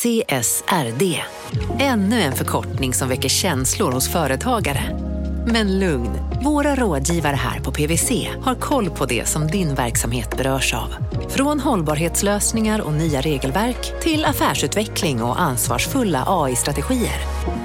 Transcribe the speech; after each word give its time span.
CSRD. 0.00 1.22
Ännu 1.80 2.20
en 2.20 2.32
förkortning 2.32 2.94
som 2.94 3.08
väcker 3.08 3.28
känslor 3.28 3.92
hos 3.92 4.12
företagare. 4.12 4.80
Men 5.46 5.78
lugn, 5.78 6.10
våra 6.44 6.74
rådgivare 6.74 7.36
här 7.36 7.60
på 7.60 7.72
PWC 7.72 8.28
har 8.44 8.54
koll 8.54 8.90
på 8.90 9.06
det 9.06 9.28
som 9.28 9.46
din 9.46 9.74
verksamhet 9.74 10.36
berörs 10.36 10.74
av. 10.74 10.94
Från 11.28 11.60
hållbarhetslösningar 11.60 12.80
och 12.80 12.92
nya 12.92 13.20
regelverk 13.20 14.02
till 14.02 14.24
affärsutveckling 14.24 15.22
och 15.22 15.40
ansvarsfulla 15.40 16.24
AI-strategier. 16.26 17.20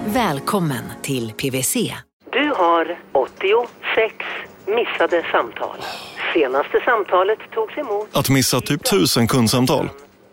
Välkommen 0.06 0.84
till 1.02 1.32
PWC. 1.32 1.94
Du 2.32 2.54
har 2.58 3.00
86 3.12 4.16
missade 4.68 5.24
samtal. 5.32 5.78
Senaste 6.34 6.80
samtalet 6.86 7.40
togs 7.54 7.78
emot... 7.78 8.10
Att 8.12 8.30
missa 8.30 8.62
typ 8.62 8.84
tusen 8.84 9.28
kundsamtal, 9.28 9.90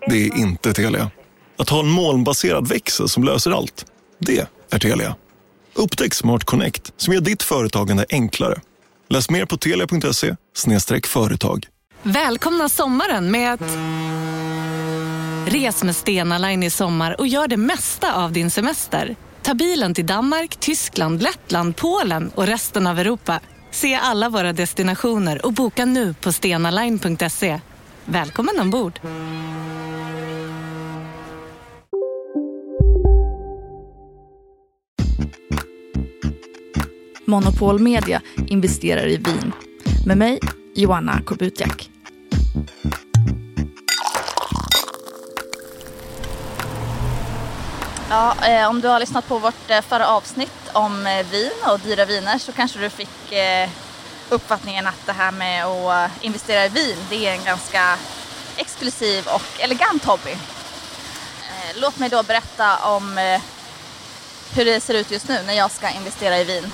det 0.07 0.27
är 0.27 0.39
inte 0.39 0.73
Telia. 0.73 1.11
Att 1.63 1.69
ha 1.69 1.81
en 1.81 1.89
molnbaserad 1.89 2.69
växel 2.69 3.09
som 3.09 3.25
löser 3.25 3.51
allt, 3.51 3.87
det 4.19 4.49
är 4.71 4.79
Telia. 4.79 5.17
Upptäck 5.75 6.15
Smart 6.15 6.45
Connect 6.45 6.93
som 6.97 7.15
gör 7.15 7.21
ditt 7.21 7.43
företagande 7.43 8.07
enklare. 8.11 8.61
Läs 9.09 9.31
mer 9.31 9.45
på 9.45 9.57
telia.se 9.57 10.37
företag. 11.07 11.67
Välkomna 12.03 12.69
sommaren 12.69 13.31
med 13.31 13.53
att... 13.53 13.61
Res 15.53 15.85
med 15.85 15.97
Stena 15.97 16.39
Line 16.39 16.63
i 16.63 16.71
sommar 16.71 17.21
och 17.21 17.27
gör 17.27 17.49
det 17.49 17.57
mesta 17.57 18.15
av 18.15 18.33
din 18.33 18.51
semester. 18.51 19.17
Ta 19.43 19.55
bilen 19.55 19.95
till 19.95 20.07
Danmark, 20.07 20.57
Tyskland, 20.57 21.23
Lettland, 21.23 21.77
Polen 21.77 22.31
och 22.35 22.47
resten 22.47 22.87
av 22.87 22.99
Europa. 22.99 23.41
Se 23.71 23.95
alla 23.95 24.29
våra 24.29 24.53
destinationer 24.53 25.47
och 25.47 25.53
boka 25.53 25.85
nu 25.85 26.15
på 26.15 26.33
stenaline.se. 26.33 27.61
Välkommen 28.05 28.61
ombord! 28.61 29.01
Monopol 37.33 37.79
Media 37.79 38.21
investerar 38.47 39.07
i 39.07 39.17
vin. 39.17 39.53
Med 40.07 40.19
mig, 40.19 40.41
Joanna 40.75 41.21
Kobutjak. 41.25 41.91
Ja, 48.11 48.35
eh, 48.47 48.69
om 48.69 48.81
du 48.81 48.89
har 48.89 49.01
lyssnat 49.01 49.29
på 49.29 49.39
vårt 49.39 49.71
eh, 49.71 49.81
förra 49.81 50.09
avsnitt 50.09 50.71
om 50.73 51.07
eh, 51.07 51.27
vin 51.27 51.51
och 51.73 51.81
dyra 51.81 52.05
viner 52.05 52.39
så 52.39 52.53
kanske 52.53 52.79
du 52.79 52.91
fick 52.91 53.33
eh, 53.33 53.69
uppfattningen 54.29 54.87
att 54.87 55.07
det 55.07 55.13
här 55.13 55.33
med 55.33 55.65
att 55.65 56.11
eh, 56.11 56.27
investera 56.27 56.65
i 56.65 56.69
vin 56.69 56.97
det 57.11 57.27
är 57.27 57.33
en 57.33 57.45
ganska 57.45 57.99
exklusiv 58.57 59.27
och 59.27 59.61
elegant 59.61 60.05
hobby. 60.05 60.31
Eh, 60.31 61.81
låt 61.81 61.99
mig 61.99 62.09
då 62.09 62.23
berätta 62.23 62.79
om 62.79 63.19
eh, 63.19 63.41
hur 64.55 64.65
det 64.65 64.81
ser 64.81 64.95
ut 64.95 65.11
just 65.11 65.29
nu 65.29 65.39
när 65.47 65.55
jag 65.55 65.71
ska 65.71 65.91
investera 65.91 66.39
i 66.39 66.45
vin. 66.45 66.73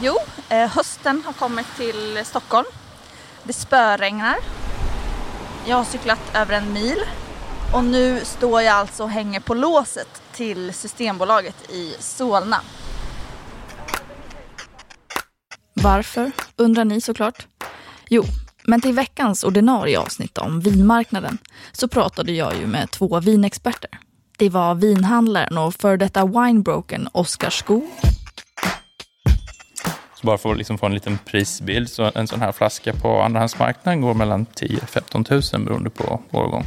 Jo, 0.00 0.18
eh, 0.48 0.68
hösten 0.68 1.22
har 1.26 1.32
kommit 1.32 1.66
till 1.76 2.22
Stockholm. 2.24 2.66
Det 3.42 3.52
spöregnar. 3.52 4.36
Jag 5.66 5.76
har 5.76 5.84
cyklat 5.84 6.20
över 6.34 6.54
en 6.54 6.72
mil 6.72 6.98
och 7.74 7.84
nu 7.84 8.20
står 8.24 8.62
jag 8.62 8.74
alltså 8.74 9.02
och 9.02 9.10
hänger 9.10 9.40
på 9.40 9.54
låset 9.54 10.22
till 10.32 10.74
Systembolaget 10.74 11.70
i 11.70 11.94
Solna. 11.98 12.60
Varför, 15.74 16.32
undrar 16.56 16.84
ni 16.84 17.00
såklart. 17.00 17.46
Jo, 18.08 18.24
men 18.64 18.80
till 18.80 18.94
veckans 18.94 19.44
ordinarie 19.44 19.98
avsnitt 19.98 20.38
om 20.38 20.60
vinmarknaden 20.60 21.38
så 21.72 21.88
pratade 21.88 22.32
jag 22.32 22.56
ju 22.56 22.66
med 22.66 22.90
två 22.90 23.20
vinexperter. 23.20 23.90
Det 24.38 24.48
var 24.48 24.74
vinhandlaren 24.74 25.58
och 25.58 25.74
för 25.74 25.96
detta 25.96 26.26
winebrokern 26.26 27.08
Oskar 27.12 27.50
Skog. 27.50 27.90
Så 30.20 30.26
bara 30.26 30.38
för 30.38 30.50
att 30.50 30.58
liksom 30.58 30.78
få 30.78 30.86
en 30.86 30.94
liten 30.94 31.18
prisbild, 31.26 31.90
så 31.90 32.10
en 32.14 32.26
sån 32.26 32.40
här 32.40 32.52
flaska 32.52 32.92
på 32.92 33.20
andrahandsmarknaden 33.22 34.00
går 34.00 34.14
mellan 34.14 34.46
10-15 34.46 35.56
000 35.56 35.64
beroende 35.64 35.90
på 35.90 36.22
årgång 36.30 36.66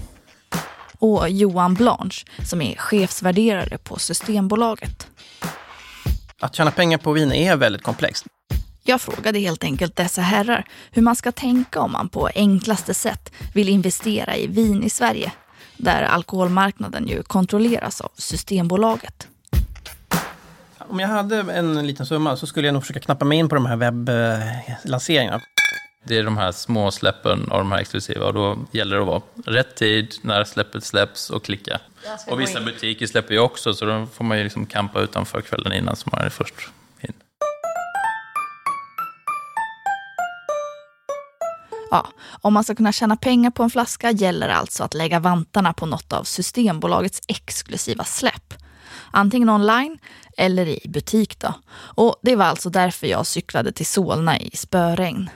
och 1.02 1.30
Johan 1.30 1.74
Blanche 1.74 2.26
som 2.46 2.62
är 2.62 2.76
chefsvärderare 2.76 3.78
på 3.78 4.00
Systembolaget. 4.00 5.08
Att 6.40 6.56
tjäna 6.56 6.72
pengar 6.72 6.98
på 6.98 7.12
vin 7.12 7.32
är 7.32 7.56
väldigt 7.56 7.84
komplext. 7.84 8.26
Jag 8.84 9.02
frågade 9.02 9.40
helt 9.40 9.64
enkelt 9.64 9.96
dessa 9.96 10.22
herrar 10.22 10.66
hur 10.92 11.02
man 11.02 11.16
ska 11.16 11.32
tänka 11.32 11.80
om 11.80 11.92
man 11.92 12.10
på 12.10 12.30
enklaste 12.36 12.94
sätt 12.94 13.32
vill 13.54 13.70
investera 13.70 14.36
i 14.38 14.48
vin 14.48 14.84
i 14.84 14.90
Sverige, 14.90 15.32
där 15.78 16.02
alkoholmarknaden 16.02 17.08
ju 17.08 17.24
kontrolleras 17.24 18.02
av 18.02 18.12
Systembolaget. 18.16 19.28
Om 20.90 21.00
jag 21.00 21.08
hade 21.08 21.40
en 21.40 21.88
liten 21.88 22.06
summa 22.06 22.36
så 22.36 22.48
skulle 22.48 22.68
jag 22.68 22.74
nog 22.74 22.84
försöka 22.84 23.00
knappa 23.00 23.26
mig 23.26 23.38
in 23.38 23.50
på 23.50 23.56
de 23.56 23.66
här 23.66 23.76
webblanseringarna. 23.76 25.42
Det 26.04 26.18
är 26.18 26.24
de 26.24 26.38
här 26.38 26.52
små 26.52 26.92
släppen 26.92 27.52
av 27.52 27.58
de 27.58 27.72
här 27.72 27.80
exklusiva 27.80 28.26
och 28.26 28.34
då 28.34 28.58
gäller 28.72 28.96
det 28.96 29.02
att 29.02 29.08
vara 29.08 29.22
rätt 29.46 29.76
tid 29.76 30.16
när 30.22 30.44
släppet 30.44 30.84
släpps 30.84 31.30
och 31.30 31.44
klicka. 31.44 31.80
Och 32.28 32.40
vissa 32.40 32.62
butiker 32.62 33.08
släpper 33.08 33.34
ju 33.34 33.40
också 33.40 33.74
så 33.74 33.86
då 33.86 34.08
får 34.14 34.24
man 34.24 34.38
ju 34.38 34.44
liksom 34.44 34.66
kampa 34.66 35.02
utanför 35.02 35.42
kvällen 35.42 35.74
innan 35.74 35.96
så 35.96 36.10
man 36.12 36.22
är 36.26 36.30
först 36.30 36.56
in. 37.02 37.14
Ja, 41.92 42.08
om 42.42 42.54
man 42.54 42.64
ska 42.64 42.76
kunna 42.76 42.92
tjäna 42.92 43.16
pengar 43.16 43.52
på 43.52 43.64
en 43.64 43.70
flaska 43.70 44.12
gäller 44.12 44.48
det 44.48 44.56
alltså 44.56 44.84
att 44.84 44.94
lägga 44.94 45.20
vantarna 45.20 45.74
på 45.74 45.86
något 45.86 46.14
av 46.14 46.24
Systembolagets 46.24 47.22
exklusiva 47.28 48.04
släpp. 48.04 48.54
Antingen 49.12 49.50
online 49.50 49.98
eller 50.38 50.68
i 50.68 50.90
butik 50.90 51.40
då. 51.40 51.54
Och 51.74 52.16
det 52.22 52.36
var 52.36 52.46
alltså 52.46 52.70
därför 52.70 53.08
jag 53.08 53.28
cyklade 53.28 53.72
till 53.72 53.86
Solna 53.86 54.40
i 54.40 54.58
spöregn. 54.58 55.30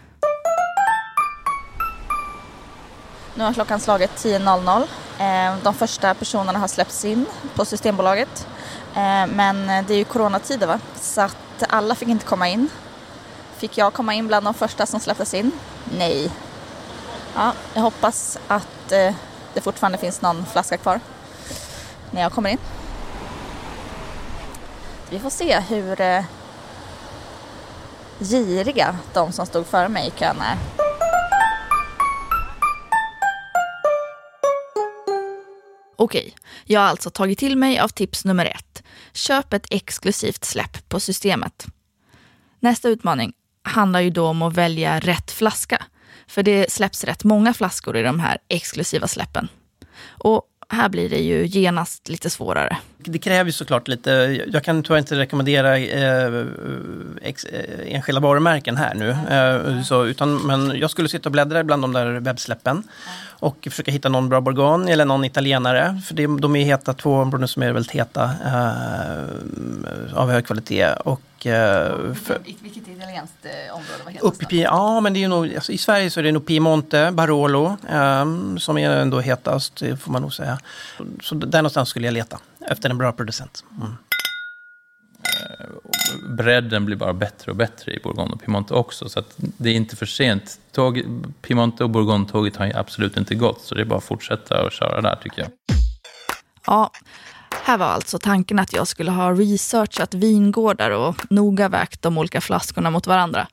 Nu 3.35 3.43
har 3.43 3.53
klockan 3.53 3.79
slagit 3.79 4.11
10.00. 4.11 4.87
Eh, 5.19 5.63
de 5.63 5.73
första 5.73 6.13
personerna 6.13 6.59
har 6.59 6.67
släppts 6.67 7.05
in 7.05 7.25
på 7.55 7.65
Systembolaget. 7.65 8.47
Eh, 8.95 9.27
men 9.27 9.67
det 9.67 9.93
är 9.93 9.97
ju 9.97 10.03
coronatider 10.03 10.67
va, 10.67 10.79
så 10.95 11.21
att 11.21 11.63
alla 11.69 11.95
fick 11.95 12.09
inte 12.09 12.25
komma 12.25 12.49
in. 12.49 12.69
Fick 13.57 13.77
jag 13.77 13.93
komma 13.93 14.13
in 14.13 14.27
bland 14.27 14.45
de 14.45 14.53
första 14.53 14.85
som 14.85 14.99
släpptes 14.99 15.33
in? 15.33 15.51
Nej. 15.97 16.31
Ja, 17.35 17.53
jag 17.73 17.81
hoppas 17.81 18.37
att 18.47 18.91
eh, 18.91 19.15
det 19.53 19.61
fortfarande 19.61 19.97
finns 19.97 20.21
någon 20.21 20.45
flaska 20.45 20.77
kvar 20.77 20.99
när 22.11 22.21
jag 22.21 22.31
kommer 22.31 22.49
in. 22.49 22.57
Vi 25.15 25.19
får 25.21 25.29
se 25.29 25.59
hur 25.59 26.01
eh, 26.01 26.23
giriga 28.19 28.97
de 29.13 29.31
som 29.31 29.45
stod 29.45 29.65
före 29.65 29.89
mig 29.89 30.07
i 30.07 30.11
kön 30.19 30.35
är. 30.39 30.57
Okej, 35.95 36.35
jag 36.65 36.79
har 36.79 36.87
alltså 36.87 37.09
tagit 37.09 37.39
till 37.39 37.57
mig 37.57 37.79
av 37.79 37.87
tips 37.87 38.25
nummer 38.25 38.45
ett. 38.45 38.83
Köp 39.13 39.53
ett 39.53 39.67
exklusivt 39.69 40.45
släpp 40.45 40.89
på 40.89 40.99
systemet. 40.99 41.65
Nästa 42.59 42.89
utmaning 42.89 43.33
handlar 43.63 43.99
ju 43.99 44.09
då 44.09 44.27
om 44.27 44.41
att 44.41 44.53
välja 44.53 44.99
rätt 44.99 45.31
flaska. 45.31 45.83
För 46.27 46.43
det 46.43 46.71
släpps 46.71 47.03
rätt 47.03 47.23
många 47.23 47.53
flaskor 47.53 47.97
i 47.97 48.03
de 48.03 48.19
här 48.19 48.37
exklusiva 48.47 49.07
släppen. 49.07 49.47
Och 50.07 50.43
här 50.69 50.89
blir 50.89 51.09
det 51.09 51.19
ju 51.19 51.45
genast 51.45 52.09
lite 52.09 52.29
svårare. 52.29 52.77
Det 53.07 53.19
kräver 53.19 53.45
ju 53.45 53.51
såklart 53.51 53.87
lite, 53.87 54.11
jag 54.53 54.63
kan 54.63 54.83
tyvärr 54.83 54.99
inte 54.99 55.17
rekommendera 55.19 55.77
eh, 55.77 56.45
ex, 57.21 57.45
eh, 57.45 57.95
enskilda 57.95 58.21
varumärken 58.21 58.77
här 58.77 58.93
nu. 58.95 59.09
Eh, 59.09 59.83
så, 59.83 60.05
utan, 60.05 60.37
men 60.37 60.79
jag 60.79 60.89
skulle 60.89 61.09
sitta 61.09 61.29
och 61.29 61.31
bläddra 61.31 61.63
bland 61.63 61.83
de 61.83 61.93
där 61.93 62.19
webbsläppen 62.19 62.83
och 63.39 63.67
försöka 63.71 63.91
hitta 63.91 64.09
någon 64.09 64.29
bra 64.29 64.41
Bourgogne 64.41 64.91
eller 64.91 65.05
någon 65.05 65.25
italienare. 65.25 66.01
För 66.05 66.15
det, 66.15 66.27
de 66.27 66.55
är 66.55 66.65
heta, 66.65 66.93
två 66.93 67.15
områden 67.15 67.47
som 67.47 67.63
är 67.63 67.71
väldigt 67.71 67.91
heta 67.91 68.23
eh, 68.23 70.17
av 70.19 70.31
hög 70.31 70.45
kvalitet. 70.45 70.93
Och, 70.93 71.47
eh, 71.47 72.13
för, 72.13 72.39
Vilket 72.61 72.87
italienskt 72.87 73.45
eh, 73.45 73.75
område? 73.75 74.19
Vad 74.21 74.33
upp 74.33 74.53
i, 74.53 74.61
ja, 74.61 75.01
men 75.01 75.13
det 75.13 75.23
är 75.23 75.27
nog, 75.27 75.55
alltså, 75.55 75.71
I 75.71 75.77
Sverige 75.77 76.09
så 76.09 76.19
är 76.19 76.23
det 76.23 76.31
nog 76.31 76.45
Piemonte, 76.45 77.11
Barolo 77.13 77.77
eh, 77.89 78.25
som 78.57 78.77
är 78.77 78.89
ändå 78.89 79.19
hetast, 79.19 79.79
får 79.79 80.11
man 80.11 80.21
nog 80.21 80.33
säga. 80.33 80.59
Så 81.21 81.35
där 81.35 81.59
någonstans 81.59 81.89
skulle 81.89 82.07
jag 82.07 82.13
leta 82.13 82.39
efter 82.67 82.89
en 82.89 82.97
bra 82.97 83.11
producent. 83.11 83.63
Mm. 83.81 83.91
Eh, 85.23 85.65
bredden 86.29 86.85
blir 86.85 86.95
bara 86.95 87.13
bättre 87.13 87.51
och 87.51 87.57
bättre 87.57 87.93
i 87.93 87.99
Bourgogne 88.03 88.33
och 88.33 88.41
Piemonte 88.41 88.73
också. 88.73 89.09
Så 89.09 89.23
det 89.37 89.69
är 89.69 89.73
inte 89.73 89.95
för 89.95 90.05
sent. 90.05 90.59
Tåg, 90.71 91.03
Piemonte 91.41 91.83
och 91.83 91.89
Bourgogne-tåget 91.89 92.55
har 92.55 92.71
absolut 92.75 93.17
inte 93.17 93.35
gått. 93.35 93.61
Så 93.61 93.75
det 93.75 93.81
är 93.81 93.85
bara 93.85 93.97
att 93.97 94.03
fortsätta 94.03 94.63
och 94.63 94.71
köra 94.71 95.01
där 95.01 95.15
tycker 95.15 95.41
jag. 95.41 95.51
Ja, 96.65 96.91
här 97.63 97.77
var 97.77 97.85
alltså 97.85 98.19
tanken 98.19 98.59
att 98.59 98.73
jag 98.73 98.87
skulle 98.87 99.11
ha 99.11 99.31
researchat 99.31 100.13
vingårdar 100.13 100.91
och 100.91 101.31
noga 101.31 101.69
vägt 101.69 102.01
de 102.01 102.17
olika 102.17 102.41
flaskorna 102.41 102.89
mot 102.89 103.07
varandra. 103.07 103.47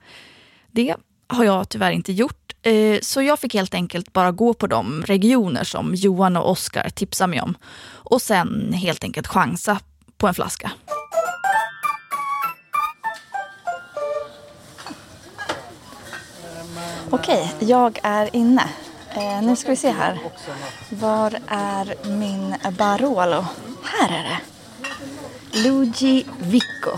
Det 0.71 0.97
har 1.27 1.45
jag 1.45 1.69
tyvärr 1.69 1.91
inte 1.91 2.13
gjort 2.13 2.42
Eh, 2.63 3.01
så 3.03 3.23
jag 3.23 3.39
fick 3.39 3.55
helt 3.55 3.75
enkelt 3.75 4.13
bara 4.13 4.33
gå 4.33 4.55
på 4.55 4.67
de 4.67 5.03
regioner 5.03 5.65
som 5.65 5.95
Johan 5.95 6.37
och 6.37 6.51
Oskar 6.51 6.91
tipsade 6.91 7.31
mig 7.31 7.41
om. 7.41 7.57
Och 7.93 8.23
sen 8.23 8.73
helt 8.73 9.05
enkelt 9.05 9.27
chansa 9.27 9.79
på 10.17 10.29
en 10.29 10.35
flaska. 10.35 10.73
Okej, 17.11 17.55
jag 17.59 17.99
är 18.03 18.37
inne. 18.37 18.69
Eh, 19.15 19.43
nu 19.43 19.57
ska 19.57 19.71
vi 19.71 19.77
se 19.77 19.91
här. 19.91 20.19
Var 20.91 21.39
är 21.49 22.09
min 22.19 22.55
Barolo? 22.79 23.45
Här 23.85 24.19
är 24.19 24.23
det. 24.23 24.41
Luigi 25.59 26.27
Vico. 26.39 26.91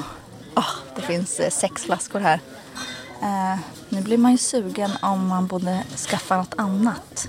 Oh, 0.57 0.71
det 0.97 1.03
finns 1.03 1.41
eh, 1.41 1.51
sex 1.51 1.83
flaskor 1.83 2.21
här. 2.21 2.41
Eh, 3.25 3.59
nu 3.89 4.03
blir 4.03 4.19
man 4.19 4.33
ju 4.33 4.39
sugen 4.39 4.91
om 5.03 5.29
man 5.29 5.47
borde 5.47 5.85
skaffa 5.97 6.37
något 6.37 6.55
annat. 6.57 7.29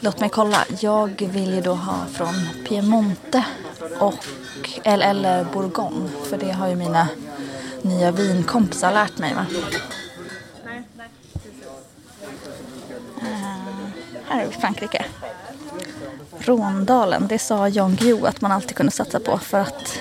Låt 0.00 0.20
mig 0.20 0.28
kolla. 0.28 0.64
Jag 0.80 1.28
vill 1.32 1.54
ju 1.54 1.60
då 1.60 1.74
ha 1.74 2.06
från 2.12 2.34
Piemonte 2.68 3.44
och, 3.98 4.28
eller, 4.84 5.10
eller 5.10 5.44
Bourgogne. 5.44 6.08
För 6.24 6.38
det 6.38 6.52
har 6.52 6.68
ju 6.68 6.76
mina 6.76 7.08
nya 7.82 8.10
vinkompisar 8.10 8.92
lärt 8.92 9.18
mig. 9.18 9.34
Va? 9.34 9.46
Eh, 13.20 13.58
här 14.28 14.42
är 14.42 14.46
vi 14.46 14.52
Frankrike. 14.52 15.04
Råndalen, 16.38 17.26
det 17.28 17.38
sa 17.38 17.68
Jan 17.68 17.96
Guillou 17.96 18.26
att 18.26 18.40
man 18.40 18.52
alltid 18.52 18.76
kunde 18.76 18.92
satsa 18.92 19.20
på 19.20 19.38
för 19.38 19.58
att 19.58 19.98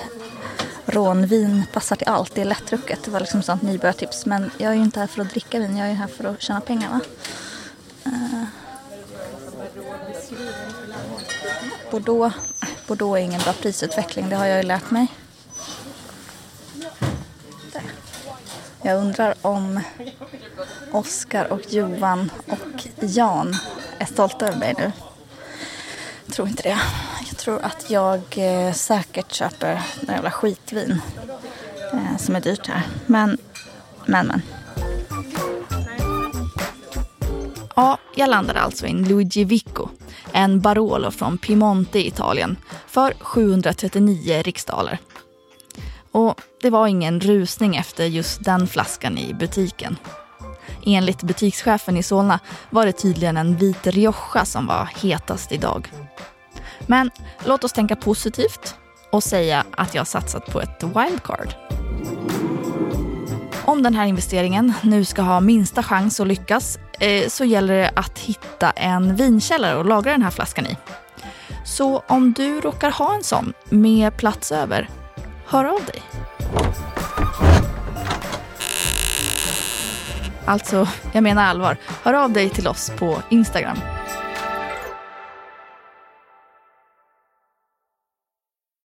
rånvin 0.91 1.63
passar 1.73 1.95
till 1.95 2.07
allt. 2.07 2.35
Det 2.35 2.41
är 2.41 2.45
lättdrucket. 2.45 3.03
Det 3.03 3.11
var 3.11 3.19
liksom 3.19 3.43
sånt 3.43 3.61
nybörjartips. 3.61 4.25
Men 4.25 4.51
jag 4.57 4.71
är 4.71 4.75
ju 4.75 4.81
inte 4.81 4.99
här 4.99 5.07
för 5.07 5.21
att 5.21 5.29
dricka 5.29 5.59
vin, 5.59 5.77
jag 5.77 5.89
är 5.89 5.93
här 5.93 6.07
för 6.07 6.23
att 6.23 6.41
tjäna 6.41 6.61
pengar. 6.61 6.89
Va? 6.89 6.99
Eh, 8.05 8.43
Bordeaux, 11.91 12.35
Bordeaux 12.87 13.17
är 13.17 13.23
ingen 13.23 13.41
bra 13.41 13.53
prisutveckling, 13.53 14.29
det 14.29 14.35
har 14.35 14.45
jag 14.45 14.57
ju 14.57 14.63
lärt 14.63 14.91
mig. 14.91 15.07
Jag 18.81 18.97
undrar 18.97 19.35
om 19.41 19.79
Oskar 20.91 21.45
och 21.45 21.73
Johan 21.73 22.31
och 22.47 22.85
Jan 22.99 23.55
är 23.97 24.05
stolta 24.05 24.47
över 24.47 24.57
mig 24.57 24.75
nu. 24.77 24.91
Jag 26.25 26.35
tror 26.35 26.47
inte 26.47 26.63
det. 26.63 26.79
Jag 27.41 27.45
tror 27.45 27.61
att 27.61 27.89
jag 27.89 28.21
eh, 28.37 28.73
säkert 28.73 29.31
köper 29.31 29.81
några 30.01 30.13
jävla 30.13 30.31
skitvin 30.31 31.01
eh, 31.93 32.17
som 32.17 32.35
är 32.35 32.41
dyrt 32.41 32.67
här. 32.67 32.81
Men, 33.05 33.37
men, 34.05 34.27
men. 34.27 34.41
Ja, 37.75 37.97
jag 38.15 38.29
landade 38.29 38.59
alltså 38.59 38.85
i 38.85 38.89
en 38.89 39.03
Luigi 39.03 39.43
Vico, 39.43 39.87
en 40.31 40.61
Barolo 40.61 41.11
från 41.11 41.37
Piemonte 41.37 41.99
i 41.99 42.07
Italien, 42.07 42.57
för 42.87 43.13
739 43.19 44.41
riksdaler. 44.43 44.97
Och 46.11 46.41
det 46.61 46.69
var 46.69 46.87
ingen 46.87 47.19
rusning 47.19 47.75
efter 47.75 48.05
just 48.05 48.43
den 48.43 48.67
flaskan 48.67 49.17
i 49.17 49.33
butiken. 49.33 49.97
Enligt 50.85 51.23
butikschefen 51.23 51.97
i 51.97 52.03
Solna 52.03 52.39
var 52.69 52.85
det 52.85 52.91
tydligen 52.91 53.37
en 53.37 53.57
vit 53.57 53.87
Rioja 53.87 54.45
som 54.45 54.67
var 54.67 54.89
hetast 55.01 55.51
idag. 55.51 55.91
Men 56.91 57.11
låt 57.45 57.63
oss 57.63 57.73
tänka 57.73 57.95
positivt 57.95 58.75
och 59.11 59.23
säga 59.23 59.65
att 59.71 59.95
jag 59.95 60.07
satsat 60.07 60.45
på 60.45 60.61
ett 60.61 60.83
wildcard. 60.83 61.53
Om 63.65 63.83
den 63.83 63.95
här 63.95 64.05
investeringen 64.05 64.73
nu 64.81 65.05
ska 65.05 65.21
ha 65.21 65.39
minsta 65.39 65.83
chans 65.83 66.19
att 66.19 66.27
lyckas 66.27 66.79
eh, 66.99 67.27
så 67.27 67.45
gäller 67.45 67.77
det 67.77 67.91
att 67.95 68.19
hitta 68.19 68.71
en 68.71 69.15
vinkällare 69.15 69.75
och 69.75 69.85
lagra 69.85 70.11
den 70.11 70.21
här 70.21 70.29
flaskan 70.31 70.65
i. 70.65 70.77
Så 71.65 72.03
om 72.07 72.33
du 72.33 72.61
råkar 72.61 72.91
ha 72.91 73.15
en 73.15 73.23
sån 73.23 73.53
med 73.69 74.17
plats 74.17 74.51
över, 74.51 74.89
hör 75.45 75.65
av 75.65 75.85
dig. 75.85 76.01
Alltså, 80.45 80.87
jag 81.11 81.23
menar 81.23 81.45
allvar. 81.45 81.77
Hör 82.03 82.13
av 82.13 82.31
dig 82.31 82.49
till 82.49 82.67
oss 82.67 82.91
på 82.97 83.21
Instagram 83.29 83.77